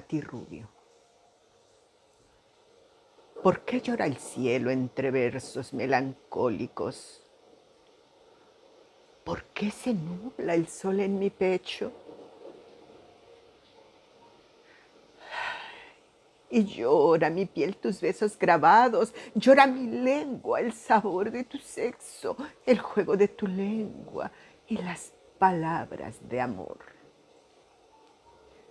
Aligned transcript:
Rubio. 0.00 0.68
¿Por 3.42 3.60
qué 3.60 3.80
llora 3.80 4.06
el 4.06 4.16
cielo 4.16 4.70
entre 4.70 5.10
versos 5.10 5.72
melancólicos? 5.72 7.22
¿Por 9.22 9.44
qué 9.44 9.70
se 9.70 9.94
nubla 9.94 10.54
el 10.54 10.66
sol 10.66 11.00
en 11.00 11.18
mi 11.18 11.30
pecho? 11.30 11.92
Y 16.50 16.64
llora 16.64 17.30
mi 17.30 17.46
piel 17.46 17.76
tus 17.76 18.00
besos 18.00 18.38
grabados, 18.38 19.12
llora 19.34 19.66
mi 19.66 19.86
lengua 19.86 20.60
el 20.60 20.72
sabor 20.72 21.30
de 21.30 21.44
tu 21.44 21.58
sexo, 21.58 22.36
el 22.64 22.78
juego 22.78 23.16
de 23.16 23.28
tu 23.28 23.46
lengua 23.46 24.30
y 24.68 24.76
las 24.78 25.12
palabras 25.38 26.16
de 26.28 26.40
amor. 26.40 26.93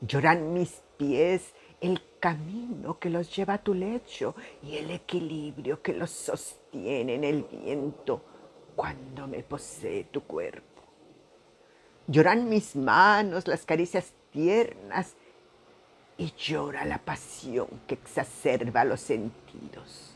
Lloran 0.06 0.54
mis 0.54 0.82
pies 0.98 1.54
el 1.80 2.02
camino 2.20 3.00
que 3.00 3.10
los 3.10 3.34
lleva 3.34 3.54
a 3.54 3.64
tu 3.64 3.74
lecho 3.74 4.36
y 4.62 4.76
el 4.76 4.92
equilibrio 4.92 5.82
que 5.82 5.94
los 5.94 6.10
sostiene 6.10 7.16
en 7.16 7.24
el 7.24 7.44
viento 7.44 8.22
cuando 8.76 9.28
me 9.28 9.44
posee 9.44 10.04
tu 10.06 10.24
cuerpo. 10.24 10.82
Lloran 12.08 12.50
mis 12.50 12.76
manos 12.76 13.48
las 13.48 13.66
caricias 13.66 14.14
tiernas 14.32 15.16
y 16.18 16.34
llora 16.34 16.84
la 16.84 16.98
pasión 16.98 17.68
que 17.88 17.94
exacerba 17.94 18.84
los 18.84 19.00
sentidos. 19.00 20.16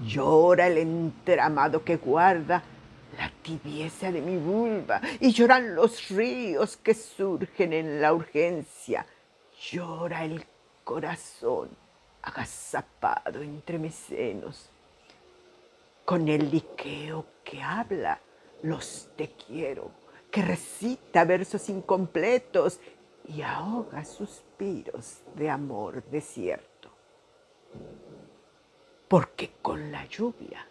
Llora 0.00 0.66
el 0.66 0.78
entramado 0.78 1.84
que 1.84 1.96
guarda 1.98 2.64
tibieza 3.48 4.12
de 4.12 4.20
mi 4.20 4.36
vulva 4.36 5.00
y 5.20 5.32
lloran 5.32 5.74
los 5.74 6.10
ríos 6.10 6.76
que 6.76 6.92
surgen 6.92 7.72
en 7.72 8.00
la 8.00 8.12
urgencia. 8.12 9.06
Llora 9.70 10.24
el 10.24 10.44
corazón 10.84 11.70
agazapado 12.20 13.40
entre 13.40 13.78
mis 13.78 13.94
senos. 13.94 14.68
Con 16.04 16.28
el 16.28 16.50
liqueo 16.50 17.24
que 17.42 17.62
habla, 17.62 18.20
los 18.62 19.08
te 19.16 19.30
quiero, 19.30 19.90
que 20.30 20.42
recita 20.42 21.24
versos 21.24 21.70
incompletos 21.70 22.80
y 23.28 23.40
ahoga 23.40 24.04
suspiros 24.04 25.20
de 25.34 25.48
amor 25.48 26.02
desierto. 26.04 26.90
Porque 29.08 29.52
con 29.62 29.90
la 29.90 30.04
lluvia 30.04 30.66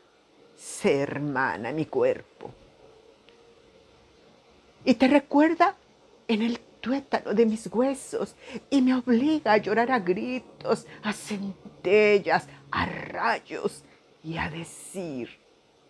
se 0.56 1.02
hermana 1.02 1.72
mi 1.72 1.88
cuerpo. 1.88 2.52
Y 4.86 4.95
te 4.95 5.08
recuerda 5.08 5.75
en 6.28 6.42
el 6.42 6.59
tuétano 6.81 7.33
de 7.33 7.45
mis 7.45 7.67
huesos 7.67 8.36
y 8.70 8.81
me 8.81 8.95
obliga 8.95 9.53
a 9.53 9.58
llorar 9.58 9.92
a 9.92 10.00
gritos, 10.00 10.86
a 11.03 11.14
centellas, 11.14 12.47
a 12.72 12.86
rayos 12.86 13.84
y 14.23 14.38
a 14.38 14.50
decir 14.50 15.30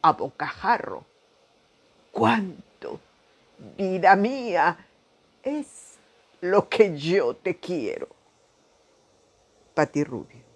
a 0.01 0.13
bocajarro, 0.13 1.05
cuánto, 2.11 2.99
vida 3.77 4.15
mía, 4.15 4.77
es 5.43 5.97
lo 6.41 6.67
que 6.69 6.97
yo 6.97 7.35
te 7.35 7.57
quiero. 7.57 8.07
Pati 9.73 10.03
Rubio. 10.03 10.46